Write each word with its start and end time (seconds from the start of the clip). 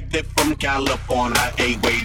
directed 0.00 0.26
from 0.32 0.54
California, 0.56 1.52
A-Way 1.58 2.04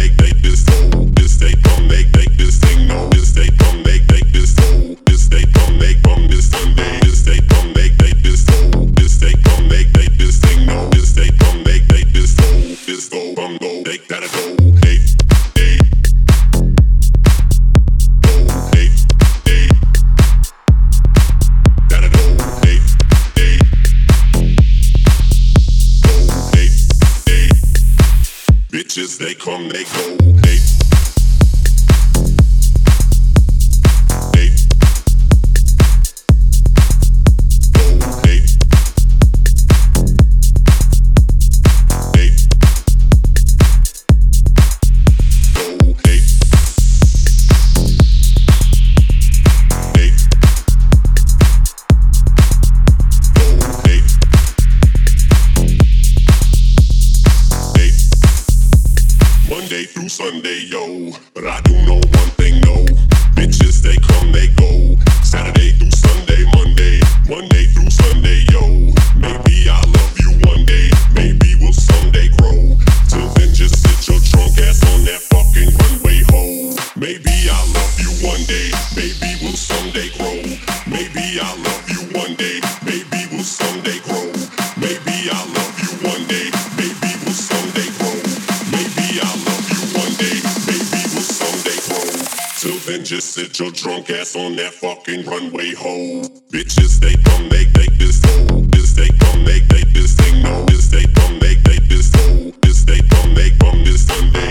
and 92.91 93.05
just 93.05 93.33
sit 93.33 93.57
your 93.57 93.71
drunk 93.71 94.09
ass 94.09 94.35
on 94.35 94.55
that 94.57 94.73
fucking 94.73 95.25
runway, 95.25 95.73
ho. 95.73 96.21
Bitches, 96.51 96.99
they 96.99 97.15
come, 97.23 97.47
they 97.47 97.63
think 97.65 97.97
this 97.97 98.19
hoe. 98.25 98.61
This 98.67 98.93
they 98.93 99.07
come, 99.07 99.45
they 99.45 99.59
think 99.59 99.87
this 99.93 100.13
thing, 100.15 100.43
no. 100.43 100.65
This 100.65 100.87
they 100.89 101.05
come, 101.05 101.39
they 101.39 101.55
think 101.55 101.87
this 101.87 102.11
hoe. 102.13 102.51
This 102.61 102.83
they 102.83 102.99
come, 102.99 103.33
they 103.33 103.51
bum 103.59 103.83
this 103.85 104.05
Sunday. 104.07 104.50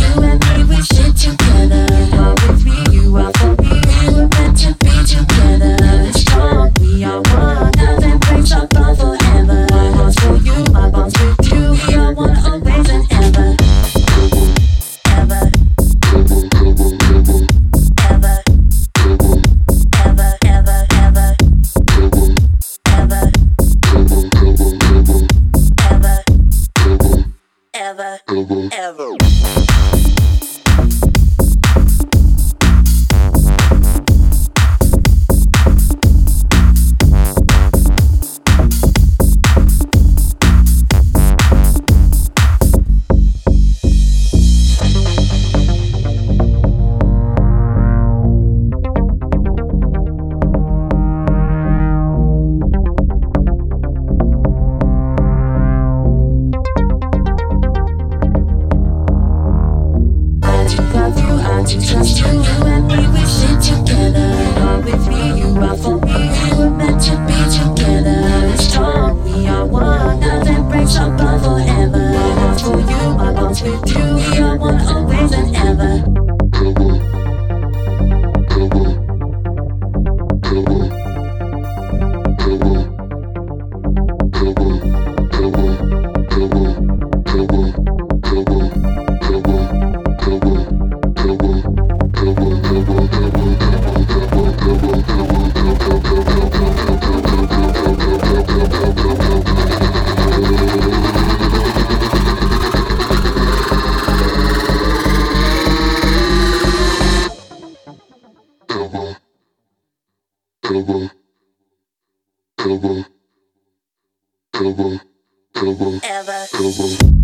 you 0.00 0.22
and 0.22 0.40
me, 0.56 0.64
we 0.64 0.82
sit 0.82 1.16
together. 1.16 1.86
Walk 2.12 2.40
with 2.48 2.64
me. 2.64 2.87
elbow, 110.70 111.08
elbow, 112.58 113.02
elbow, 115.56 116.00
ever, 116.04 116.46
elbow. 116.54 117.17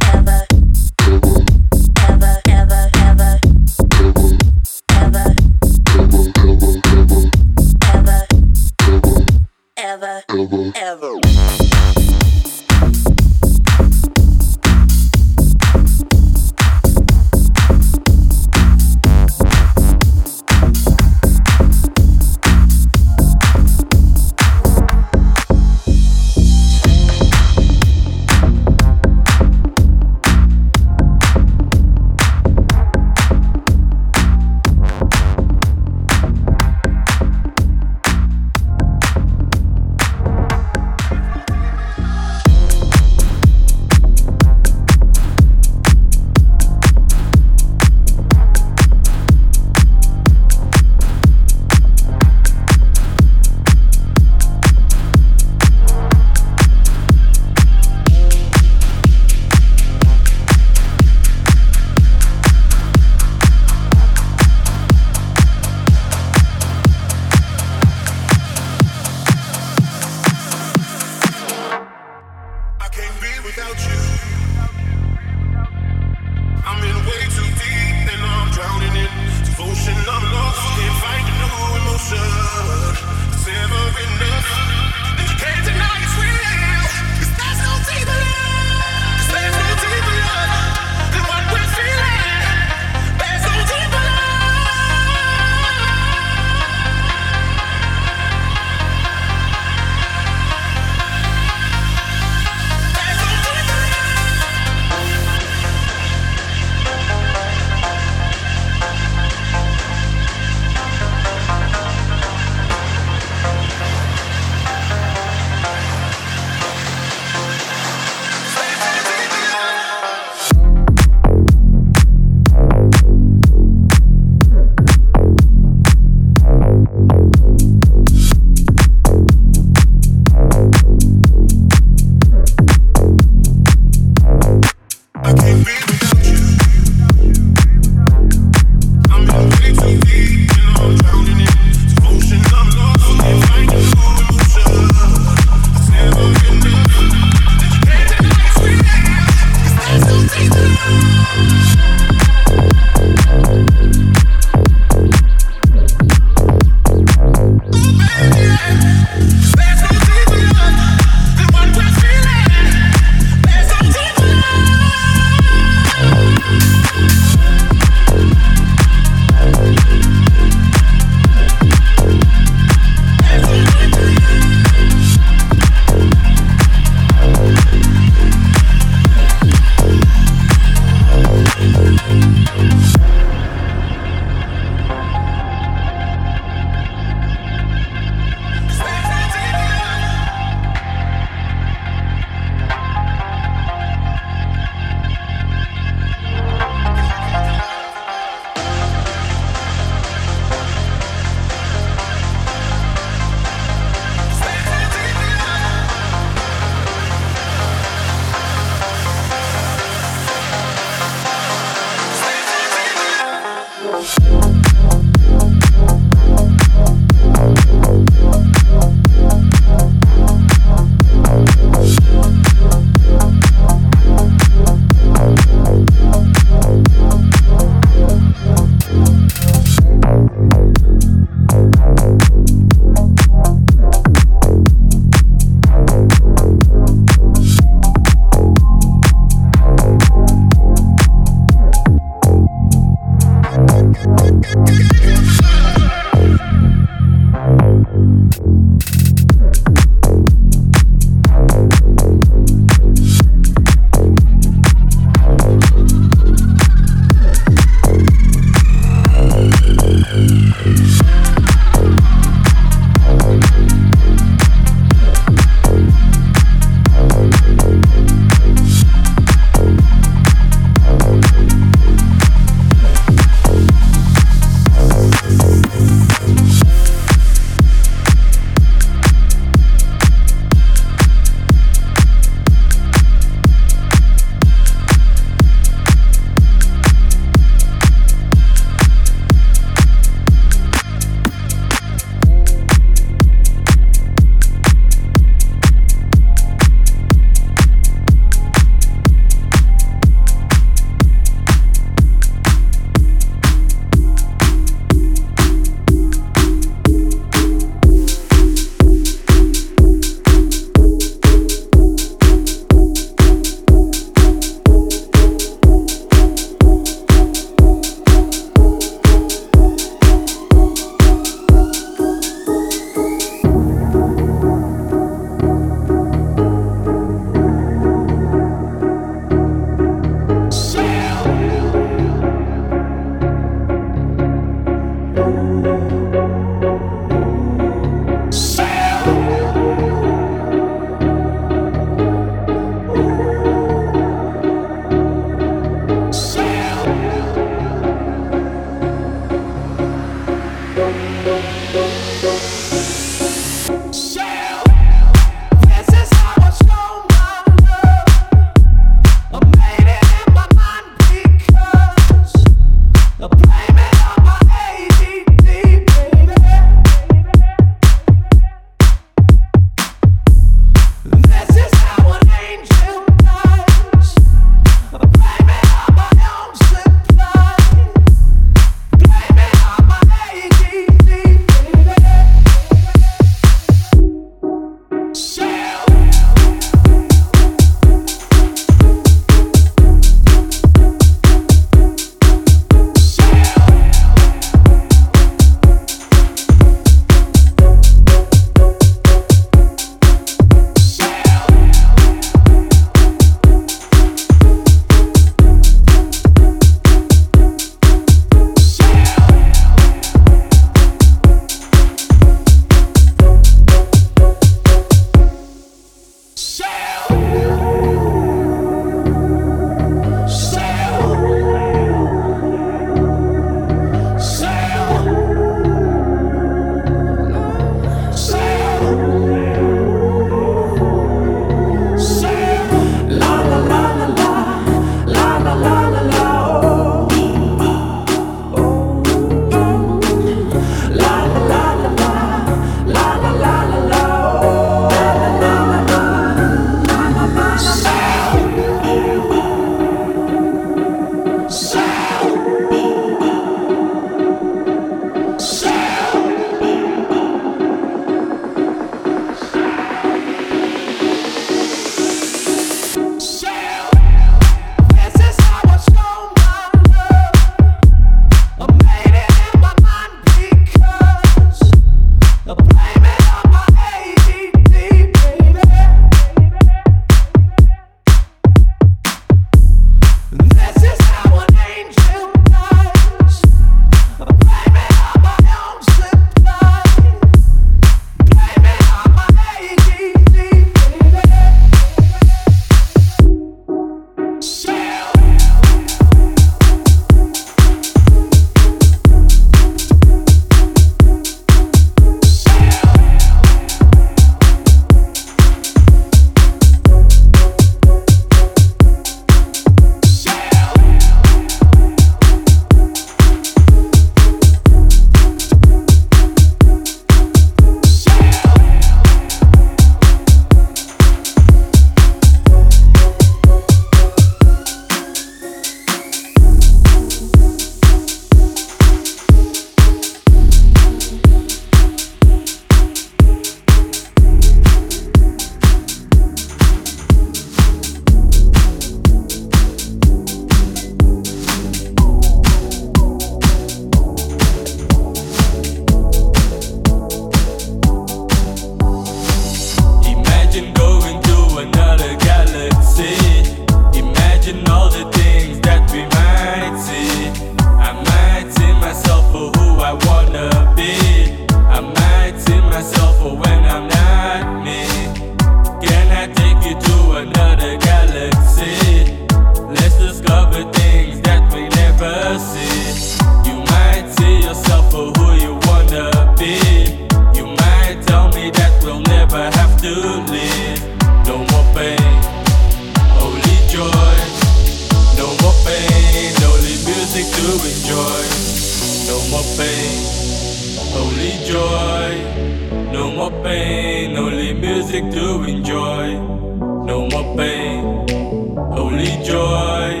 only 598.98 599.24
joy. 599.24 600.00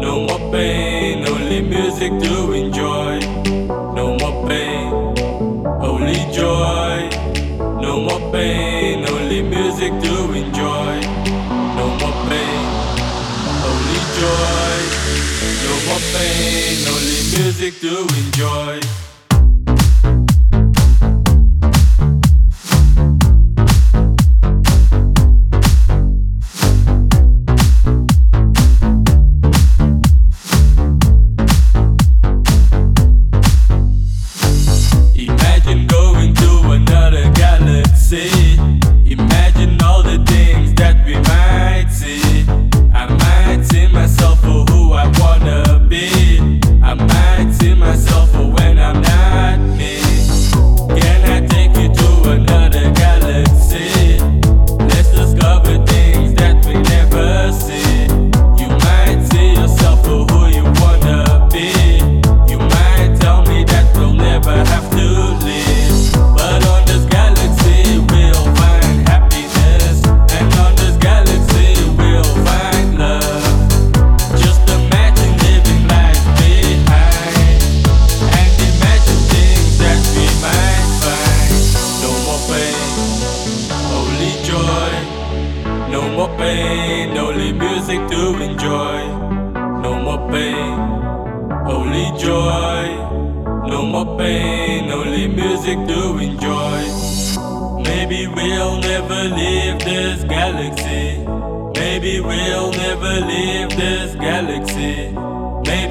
No 0.00 0.26
more 0.26 0.50
pain, 0.50 1.26
only 1.28 1.62
music 1.62 2.10
to 2.10 2.52
enjoy. 2.52 3.20
No 3.94 4.16
more 4.18 4.48
pain, 4.48 4.92
only 5.80 6.18
joy. 6.32 7.08
No 7.80 8.00
more 8.00 8.32
pain, 8.32 9.08
only 9.08 9.42
music 9.42 9.92
to 10.02 10.32
enjoy. 10.32 10.94
No 11.78 11.86
more 12.00 12.18
pain, 12.26 12.66
only 13.70 14.00
joy. 14.18 14.76
No 15.66 15.74
more 15.86 16.02
pain, 16.12 16.76
only 16.94 17.20
music 17.30 17.78
to 17.80 17.94
enjoy. 18.22 18.95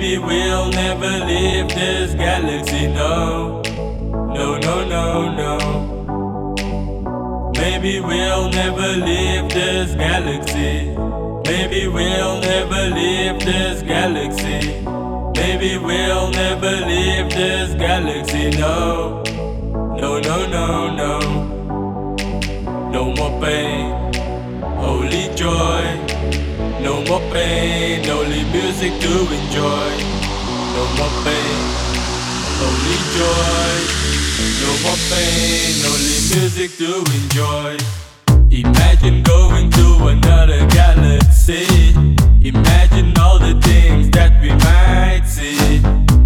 Maybe 0.05 0.19
we'll 0.19 0.69
never 0.69 1.25
leave 1.25 1.67
this 1.69 2.13
galaxy, 2.13 2.85
no. 2.89 3.63
No, 4.35 4.55
no, 4.59 4.85
no, 4.87 5.31
no. 5.31 5.57
Maybe 7.57 7.99
we'll 8.01 8.49
never 8.49 8.87
leave 9.03 9.49
this 9.49 9.95
galaxy. 9.95 10.95
Maybe 11.49 11.87
we'll 11.87 12.39
never 12.39 12.89
leave 12.93 13.39
this 13.39 13.81
galaxy. 13.81 14.83
Maybe 15.41 15.79
we'll 15.79 16.29
never 16.29 16.85
leave 16.85 17.31
this 17.31 17.73
galaxy, 17.73 18.51
no. 18.59 19.23
No, 19.99 20.19
no, 20.19 20.45
no, 20.45 20.95
no. 20.95 21.19
No 22.91 23.11
more 23.11 23.41
pain, 23.41 24.13
only 24.77 25.33
joy. 25.33 26.04
No 27.05 27.19
more 27.19 27.31
pain, 27.31 28.09
only 28.09 28.43
music 28.45 28.91
to 28.99 29.13
enjoy. 29.37 29.91
No 30.73 30.83
more 30.97 31.13
pain, 31.23 31.61
only 32.65 32.97
joy. 33.13 33.75
No 34.61 34.71
more 34.81 34.97
pain, 35.13 35.85
only 35.85 36.17
music 36.33 36.71
to 36.77 37.03
enjoy. 37.13 37.77
Imagine 38.49 39.21
going 39.21 39.69
to 39.69 40.07
another 40.07 40.65
galaxy. 40.69 41.93
Imagine 42.41 43.15
all 43.19 43.37
the 43.37 43.53
things 43.61 44.09
that 44.09 44.41
we 44.41 44.49
might 44.49 45.25
see. 45.27 45.77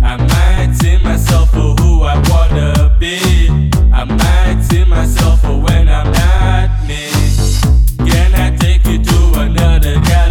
I 0.02 0.16
might 0.16 0.76
see 0.76 0.98
myself 1.04 1.52
for 1.52 1.76
who 1.82 2.04
I 2.04 2.16
wanna 2.30 2.96
be. 2.98 3.20
I 3.92 4.06
might 4.06 4.62
see 4.64 4.86
myself 4.86 5.42
for 5.42 5.60
when 5.60 5.90
I'm 5.90 6.10
not 6.10 6.88
me. 6.88 7.10
Can 8.10 8.34
I 8.34 8.56
take 8.56 8.86
you 8.86 9.04
to 9.04 9.40
another 9.42 9.96
galaxy? 9.96 10.29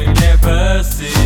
We 0.00 0.06
never 0.14 0.82
see. 0.82 1.19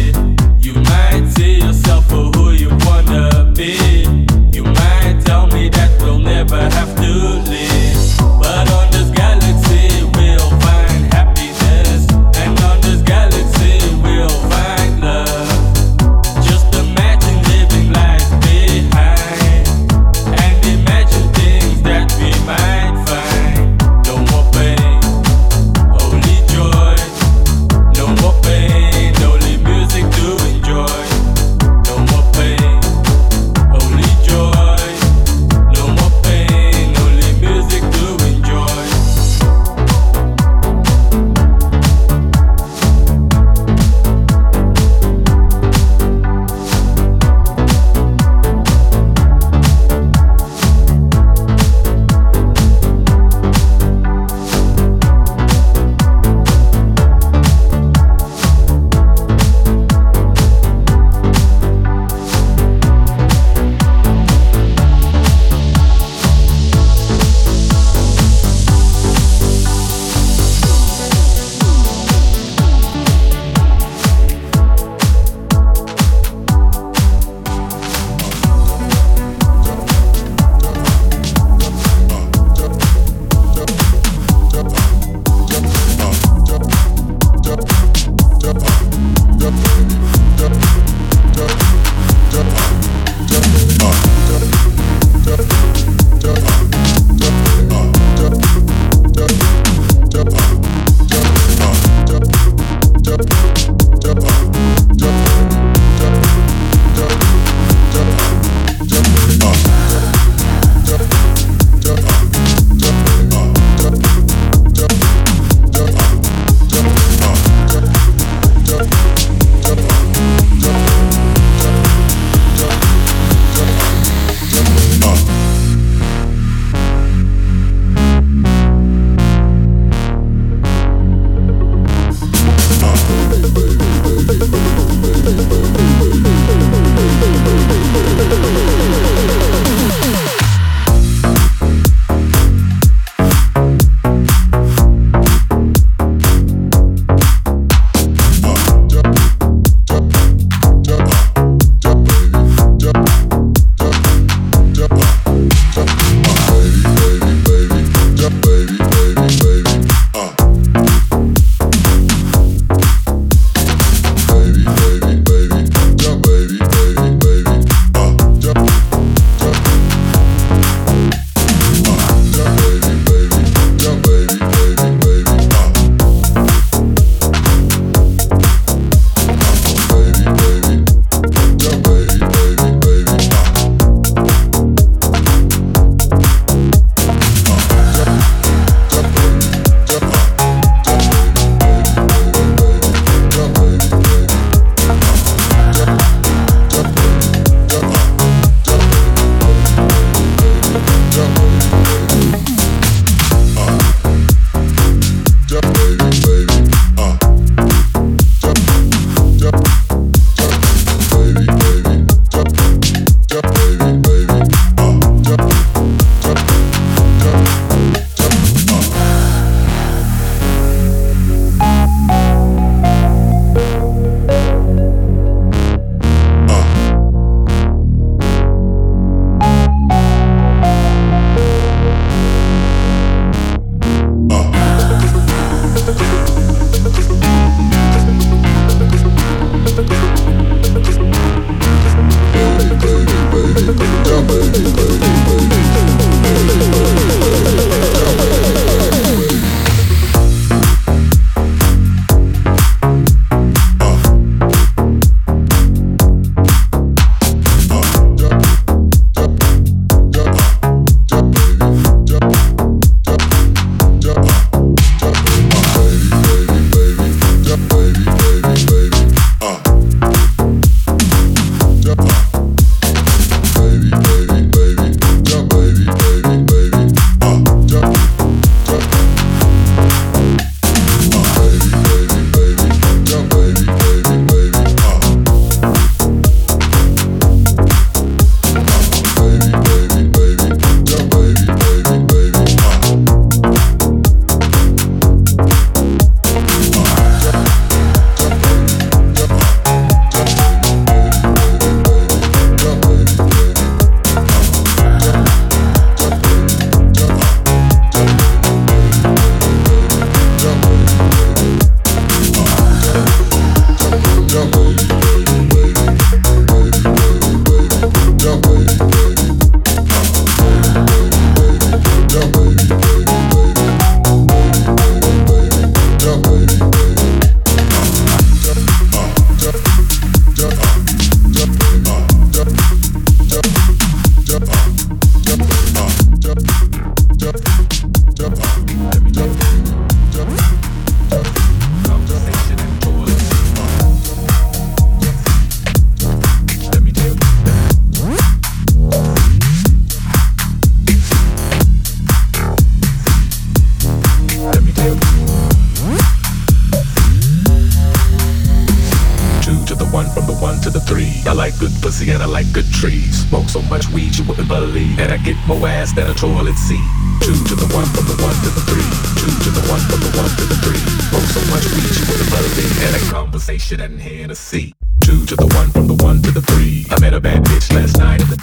More 365.47 365.68
ass 365.68 365.92
than 365.92 366.11
a 366.11 366.14
toilet 366.14 366.57
seat. 366.57 366.80
Two 367.20 367.32
to 367.32 367.55
the 367.55 367.68
one 367.74 367.84
from 367.92 368.07
the 368.07 368.16
one 368.22 368.34
to 368.45 368.51
the 368.51 368.64
three. 368.64 368.88
Two 369.20 369.28
to 369.45 369.51
the 369.51 369.61
one 369.68 369.80
from 369.80 370.01
the 370.01 370.11
one 370.16 370.30
to 370.40 370.45
the 370.49 370.57
three. 370.64 370.80
Broke 371.11 371.28
so 371.28 371.40
much 371.53 371.64
weed 371.76 371.84
you 371.84 372.05
would 372.09 372.20
have 372.20 372.32
loved 372.32 372.59
it. 372.59 372.72
Had 372.80 372.95
a 372.95 373.12
conversation 373.12 373.80
and 373.82 374.01
had 374.01 374.30
a 374.30 374.34
seat. 374.34 374.74
Two 375.03 375.26
to 375.26 375.36
the 375.36 375.47
one 375.55 375.70
from 375.70 375.86
the 375.86 376.03
one 376.03 376.22
to 376.22 376.30
the 376.30 376.40
three. 376.40 376.86
I 376.90 376.99
met 376.99 377.12
a 377.12 377.20
bad 377.20 377.45
bitch 377.45 377.70
last 377.74 377.99
night 377.99 378.22
in 378.22 378.28
the 378.28 378.36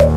deep. 0.00 0.09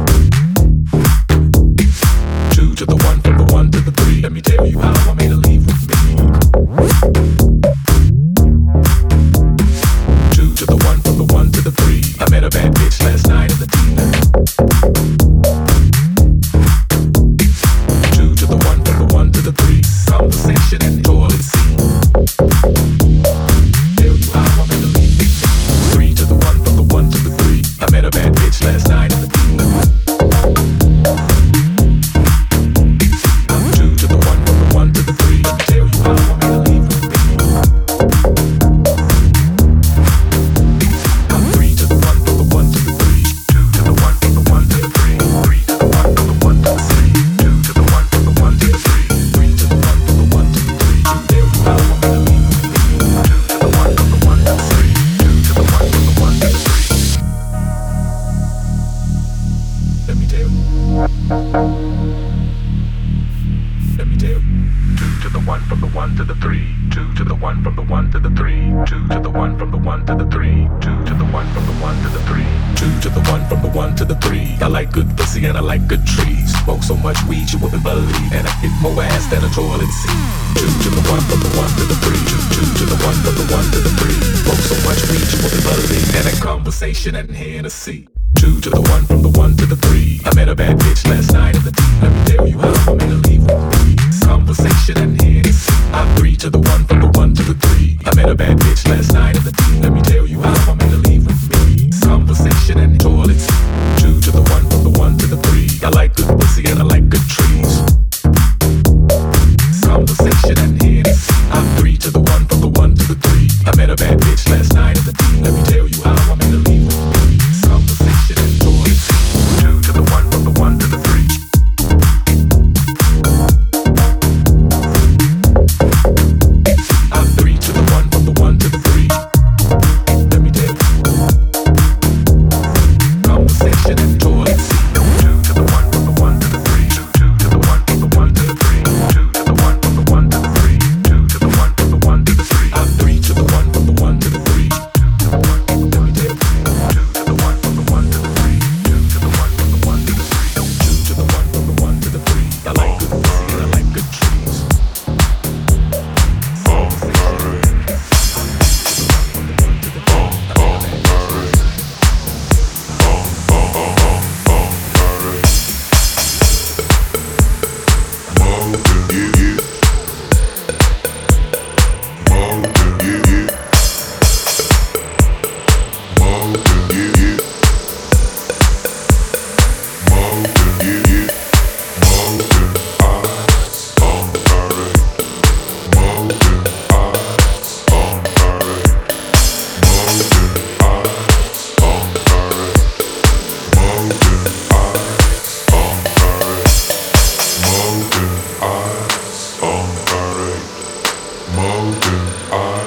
I. 201.86 202.83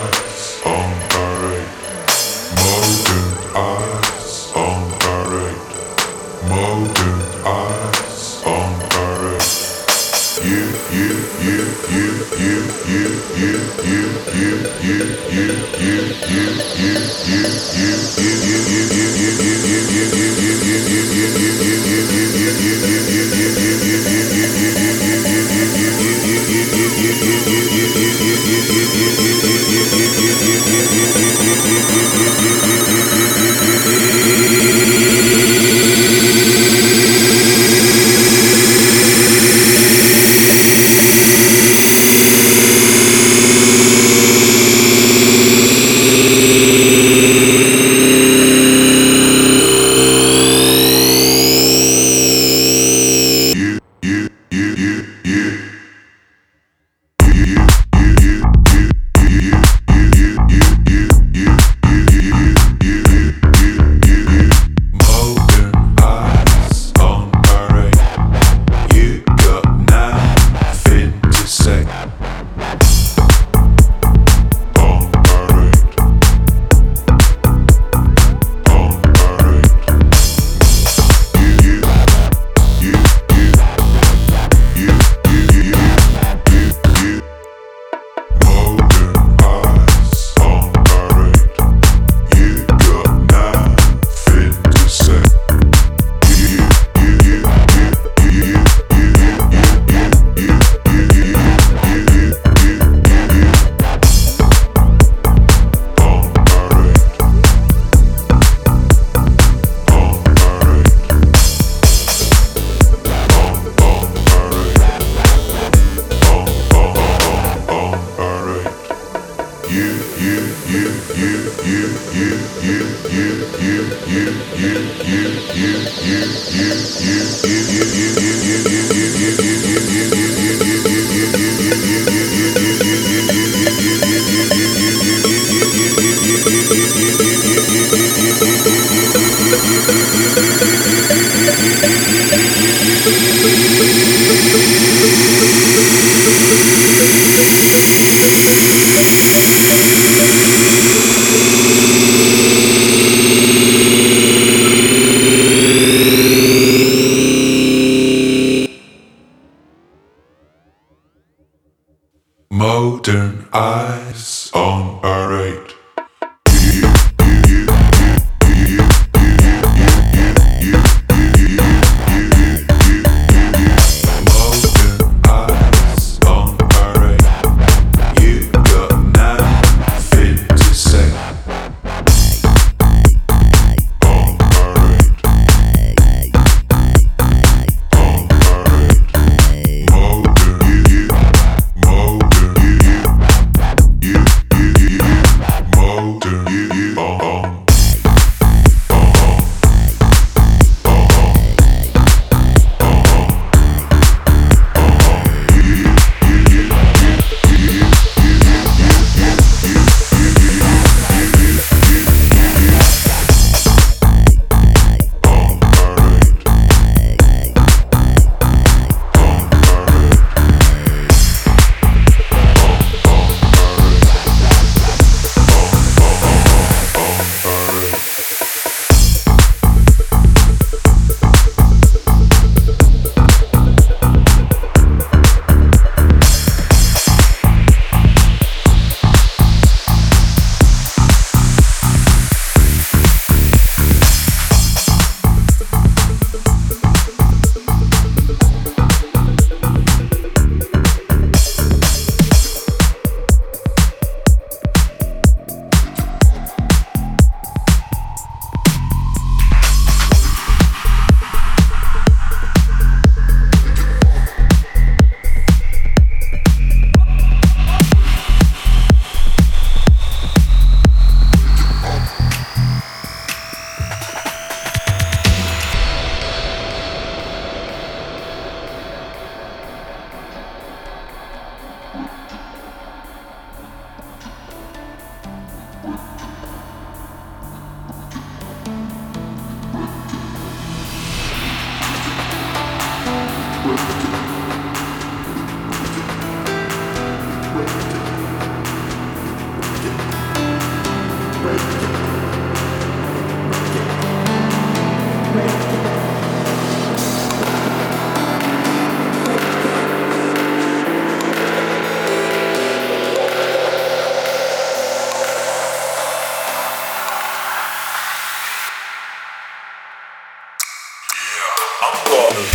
I'm 321.79 321.93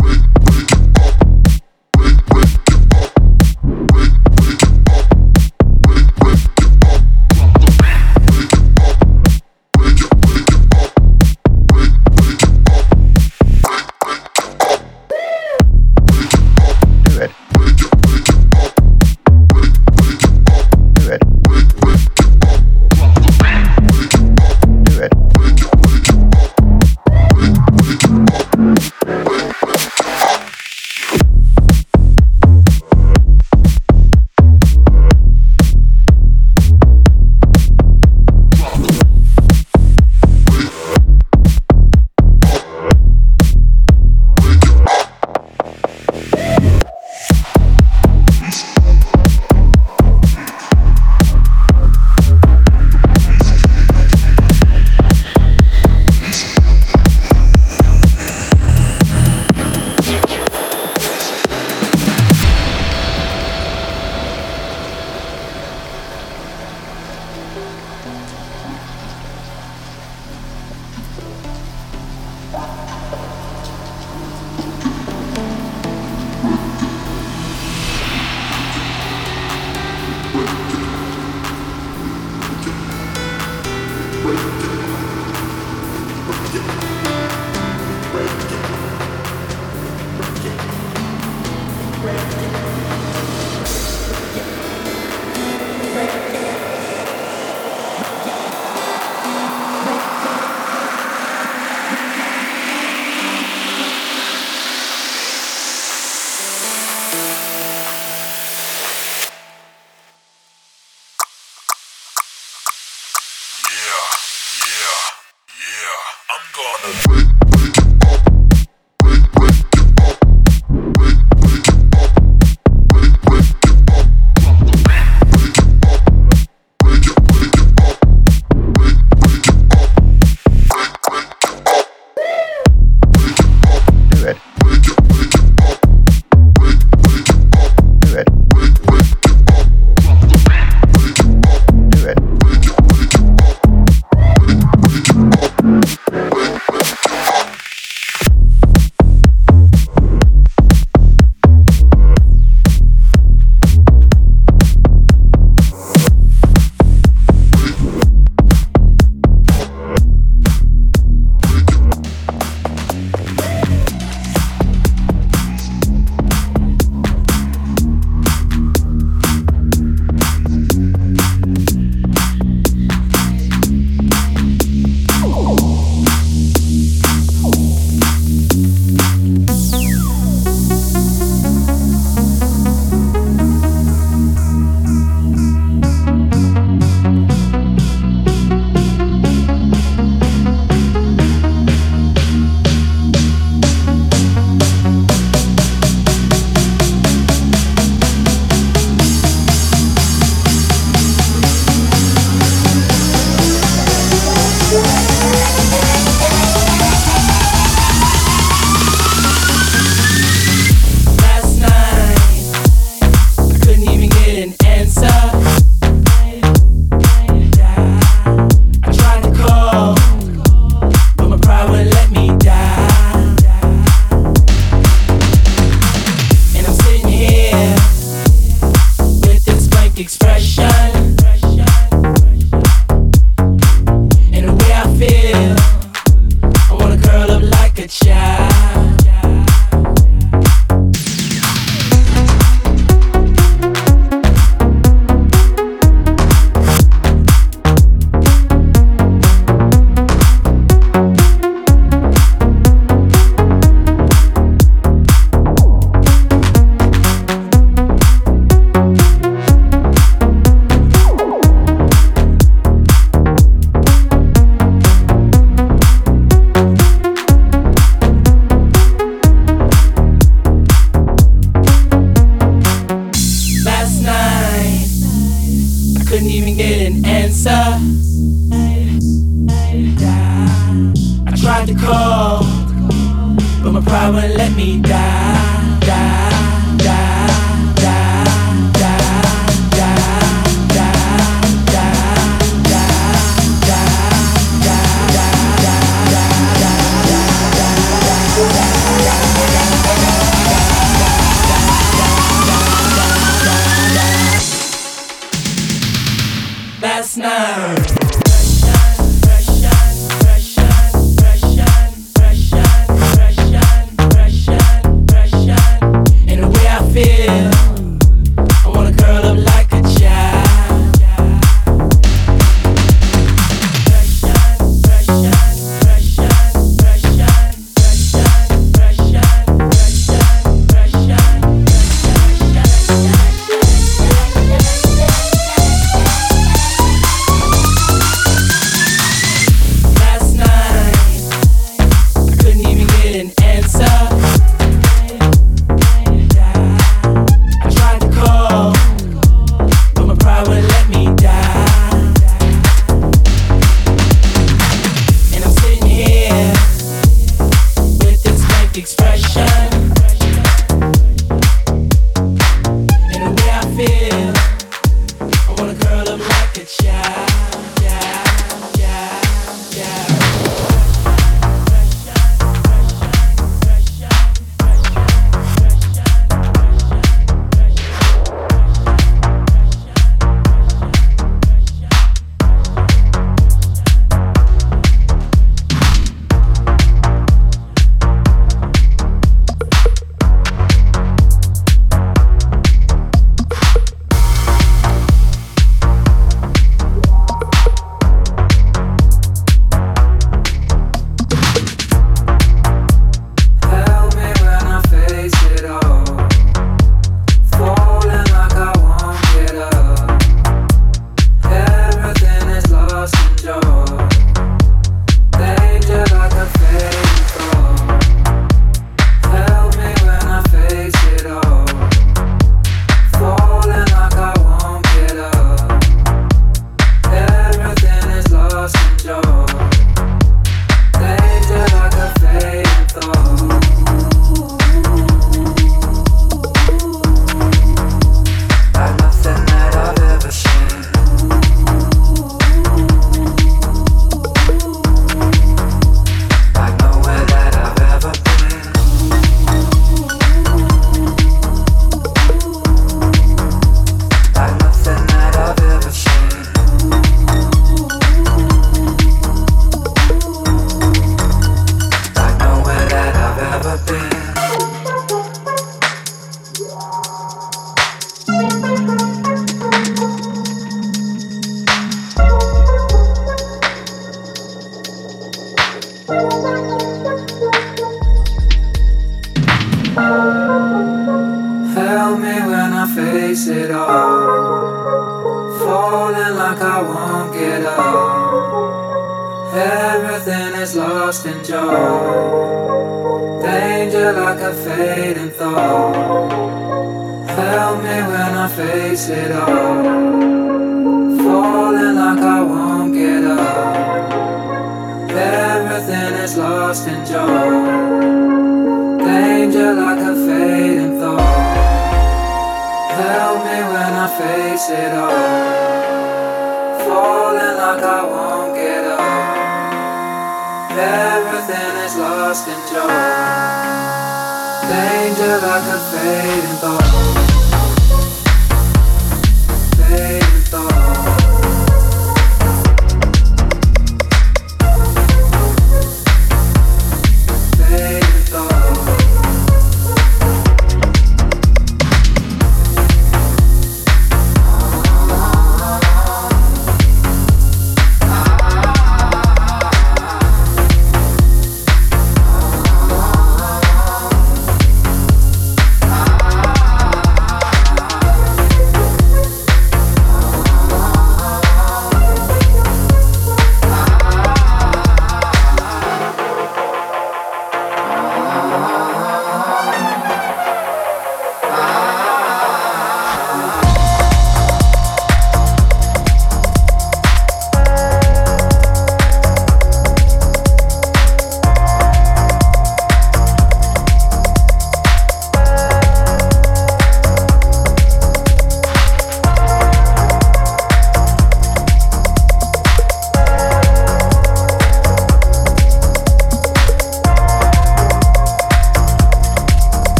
gonna 0.00 0.19